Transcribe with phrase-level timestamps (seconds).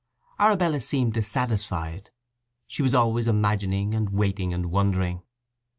[0.39, 2.09] Arabella seemed dissatisfied;
[2.65, 5.21] she was always imagining, and waiting, and wondering.